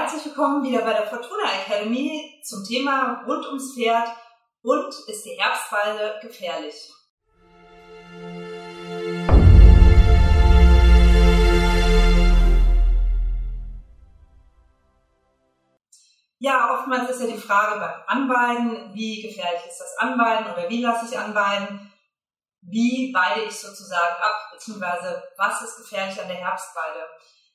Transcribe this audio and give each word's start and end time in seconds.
Herzlich 0.00 0.26
willkommen 0.26 0.62
wieder 0.62 0.82
bei 0.82 0.92
der 0.92 1.08
Fortuna 1.08 1.42
Academy 1.60 2.40
zum 2.44 2.62
Thema 2.62 3.24
rund 3.26 3.44
ums 3.46 3.74
Pferd 3.74 4.08
und 4.62 4.94
ist 5.08 5.24
die 5.24 5.36
Herbstweide 5.36 6.20
gefährlich? 6.22 6.88
Ja, 16.38 16.78
oftmals 16.78 17.10
ist 17.10 17.20
ja 17.20 17.26
die 17.26 17.36
Frage 17.36 17.80
beim 17.80 18.02
Anweiden, 18.06 18.94
wie 18.94 19.20
gefährlich 19.22 19.66
ist 19.66 19.80
das 19.80 19.98
Anweiden 19.98 20.46
oder 20.52 20.68
wie 20.68 20.80
lasse 20.80 21.06
ich 21.12 21.18
anweiden? 21.18 21.92
Wie 22.60 23.12
weide 23.12 23.46
ich 23.46 23.58
sozusagen 23.58 24.14
ab, 24.14 24.50
beziehungsweise 24.52 25.24
was 25.36 25.60
ist 25.62 25.78
gefährlich 25.78 26.20
an 26.20 26.28
der 26.28 26.36
Herbstweide? 26.36 27.04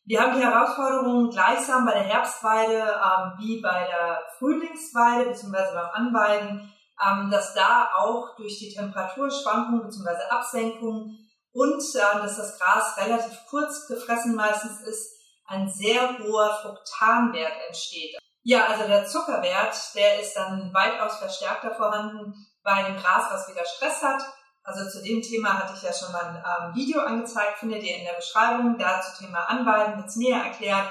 Wir 0.06 0.22
haben 0.22 0.36
die 0.38 0.46
Herausforderungen 0.46 1.30
gleichsam 1.30 1.86
bei 1.86 1.94
der 1.94 2.04
Herbstweide 2.04 2.78
ähm, 2.78 3.34
wie 3.40 3.62
bei 3.62 3.88
der 3.88 4.22
Frühlingsweide 4.38 5.30
bzw. 5.30 5.74
beim 5.74 5.90
Anweiden, 5.94 6.74
ähm, 7.02 7.32
dass 7.32 7.54
da 7.54 7.90
auch 7.96 8.36
durch 8.36 8.60
die 8.60 8.74
Temperaturschwankungen 8.74 9.84
bzw. 9.84 10.24
Absenkungen 10.30 11.18
und 11.54 11.82
äh, 11.96 12.18
dass 12.18 12.36
das 12.36 12.60
Gras 12.60 12.98
relativ 12.98 13.40
kurz 13.50 13.88
gefressen 13.88 14.36
meistens 14.36 14.82
ist, 14.82 15.10
ein 15.48 15.70
sehr 15.70 16.20
hoher 16.20 16.60
Fruktanwert 16.62 17.54
entsteht. 17.68 18.18
Ja, 18.42 18.66
also 18.66 18.86
der 18.86 19.06
Zuckerwert, 19.06 19.78
der 19.96 20.20
ist 20.20 20.34
dann 20.36 20.74
weitaus 20.74 21.16
verstärkter 21.18 21.76
vorhanden 21.76 22.34
bei 22.62 22.84
dem 22.84 22.98
Gras, 22.98 23.28
was 23.32 23.48
wieder 23.48 23.64
Stress 23.64 24.04
hat 24.04 24.22
also 24.64 24.90
zu 24.90 25.04
dem 25.04 25.22
Thema 25.22 25.54
hatte 25.60 25.74
ich 25.76 25.84
ja 25.84 25.92
schon 25.94 26.12
mal 26.12 26.24
ein 26.24 26.36
ähm, 26.36 26.76
Video 26.76 27.02
angezeigt, 27.02 27.60
findet 27.60 27.84
ihr 27.84 27.98
in 27.98 28.06
der 28.06 28.14
Beschreibung. 28.14 28.78
Da 28.78 29.02
zum 29.02 29.26
Thema 29.26 29.40
Anweiden 29.50 29.98
wird 29.98 30.08
es 30.08 30.16
näher 30.16 30.44
erklärt. 30.44 30.88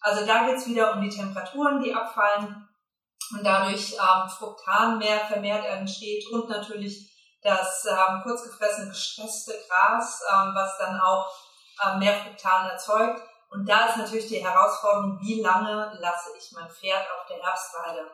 Also 0.00 0.26
da 0.26 0.46
geht 0.46 0.56
es 0.56 0.66
wieder 0.66 0.94
um 0.94 1.00
die 1.00 1.08
Temperaturen, 1.08 1.80
die 1.82 1.94
abfallen 1.94 2.68
und 3.32 3.44
dadurch 3.44 3.92
ähm, 3.92 4.28
Fruktan 4.28 4.98
mehr 4.98 5.20
vermehrt 5.20 5.64
entsteht 5.64 6.26
und 6.32 6.48
natürlich 6.48 7.08
das 7.42 7.84
ähm, 7.86 8.22
kurzgefressene, 8.22 8.88
gestresste 8.88 9.54
Gras, 9.68 10.20
ähm, 10.32 10.52
was 10.54 10.78
dann 10.78 11.00
auch 11.00 11.30
ähm, 11.84 12.00
mehr 12.00 12.14
Fruktan 12.14 12.70
erzeugt. 12.70 13.22
Und 13.50 13.68
da 13.68 13.86
ist 13.86 13.98
natürlich 13.98 14.28
die 14.28 14.44
Herausforderung, 14.44 15.18
wie 15.20 15.40
lange 15.42 15.96
lasse 16.00 16.30
ich 16.38 16.50
mein 16.52 16.70
Pferd 16.70 17.02
auf 17.02 17.26
der 17.28 17.42
Herbstweide. 17.42 18.10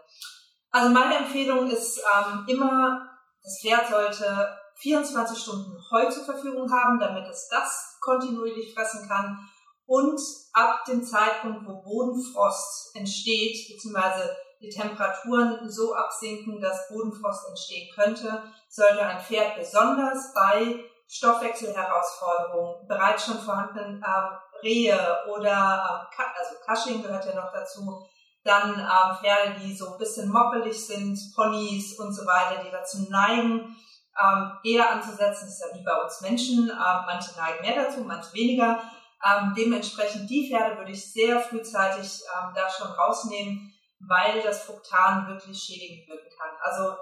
Also 0.71 0.91
meine 0.91 1.19
Empfehlung 1.19 1.71
ist 1.71 1.99
ähm, 1.99 2.45
immer, 2.49 3.18
das 3.49 3.61
Pferd 3.63 3.89
sollte 3.89 4.59
24 4.77 5.39
Stunden 5.39 5.75
Heu 5.91 6.09
zur 6.11 6.25
Verfügung 6.25 6.71
haben, 6.71 7.01
damit 7.01 7.27
es 7.29 7.49
das 7.49 7.97
kontinuierlich 8.01 8.75
fressen 8.75 9.09
kann. 9.09 9.39
Und 9.87 10.21
ab 10.53 10.85
dem 10.87 11.03
Zeitpunkt, 11.03 11.67
wo 11.67 11.81
Bodenfrost 11.81 12.95
entsteht, 12.95 13.57
beziehungsweise 13.69 14.37
die 14.61 14.69
Temperaturen 14.69 15.71
so 15.71 15.95
absinken, 15.95 16.61
dass 16.61 16.89
Bodenfrost 16.89 17.49
entstehen 17.49 17.89
könnte, 17.95 18.43
sollte 18.69 19.01
ein 19.01 19.21
Pferd 19.21 19.57
besonders 19.57 20.35
bei 20.35 20.85
Stoffwechselherausforderungen, 21.09 22.87
bereits 22.87 23.25
schon 23.25 23.39
vorhandenen 23.39 24.03
äh, 24.03 24.63
Rehe 24.63 25.19
oder 25.35 26.09
äh, 26.13 26.23
also 26.39 26.57
Cushing 26.67 27.03
gehört 27.03 27.25
ja 27.25 27.35
noch 27.35 27.51
dazu, 27.51 28.07
dann 28.49 28.81
äh, 28.81 29.21
Pferde, 29.21 29.61
die 29.61 29.77
so 29.77 29.93
ein 29.93 29.99
bisschen 29.99 30.31
moppelig 30.31 30.87
sind, 30.87 31.19
Ponys 31.35 31.99
und 31.99 32.13
so 32.13 32.27
weiter, 32.27 32.65
die 32.65 32.71
dazu 32.71 33.07
neigen, 33.11 33.77
ähm, 34.21 34.53
eher 34.65 34.91
anzusetzen. 34.91 35.47
Das 35.47 35.55
ist 35.55 35.61
ja 35.61 35.79
wie 35.79 35.85
bei 35.85 35.95
uns 36.03 36.21
Menschen. 36.21 36.71
Ähm, 36.71 37.03
manche 37.07 37.37
neigen 37.37 37.61
mehr 37.61 37.85
dazu, 37.85 38.01
manche 38.05 38.33
weniger. 38.33 38.81
Ähm, 39.25 39.53
dementsprechend 39.57 40.31
die 40.31 40.49
Pferde 40.49 40.79
würde 40.79 40.93
ich 40.93 41.13
sehr 41.13 41.41
frühzeitig 41.41 42.23
ähm, 42.35 42.53
da 42.55 42.69
schon 42.71 42.89
rausnehmen, 42.89 43.73
weil 44.01 44.43
das 44.43 44.63
Fruktan 44.63 45.29
wirklich 45.29 45.59
schädigend 45.59 46.09
wirken 46.09 46.31
kann. 46.39 46.51
Also 46.63 46.97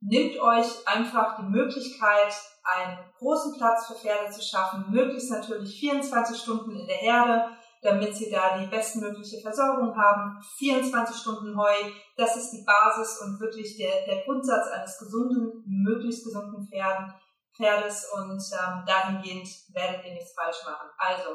nimmt 0.00 0.38
euch 0.38 0.86
einfach 0.86 1.36
die 1.36 1.44
Möglichkeit, 1.44 2.34
einen 2.64 2.98
großen 3.18 3.56
Platz 3.56 3.86
für 3.86 3.94
Pferde 3.94 4.30
zu 4.30 4.42
schaffen, 4.42 4.84
möglichst 4.90 5.30
natürlich 5.30 5.80
24 5.80 6.36
Stunden 6.36 6.76
in 6.76 6.86
der 6.86 6.96
Herde, 6.96 7.48
damit 7.82 8.14
sie 8.14 8.30
da 8.30 8.56
die 8.58 8.66
bestmögliche 8.66 9.40
Versorgung 9.42 9.94
haben. 9.96 10.40
24 10.58 11.16
Stunden 11.16 11.56
Heu, 11.56 11.74
das 12.16 12.36
ist 12.36 12.50
die 12.52 12.64
Basis 12.64 13.20
und 13.20 13.40
wirklich 13.40 13.76
der, 13.76 14.06
der 14.06 14.24
Grundsatz 14.24 14.68
eines 14.68 14.98
gesunden, 14.98 15.64
möglichst 15.66 16.24
gesunden 16.24 16.66
Pferden, 16.68 17.12
Pferdes 17.56 18.08
und 18.14 18.40
ähm, 18.52 18.84
dahingehend 18.86 19.46
werdet 19.74 20.04
ihr 20.06 20.12
nichts 20.12 20.32
falsch 20.34 20.64
machen. 20.64 20.88
Also, 20.96 21.30